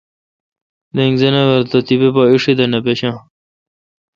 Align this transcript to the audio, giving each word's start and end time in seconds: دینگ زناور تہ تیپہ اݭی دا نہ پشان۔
دینگ 0.95 1.15
زناور 1.21 1.61
تہ 1.71 1.77
تیپہ 1.87 2.23
اݭی 2.33 2.53
دا 2.59 2.65
نہ 2.71 2.79
پشان۔ 2.85 3.15